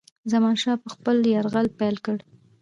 [0.31, 2.21] زمانشاه به خپل یرغل پیل کړي.